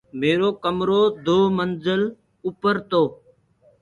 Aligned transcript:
ميرو 0.19 0.49
ڪمرو 0.63 1.01
دو 1.25 1.37
منجل 1.57 2.01
اوپر 2.45 2.75
تو 2.89 3.03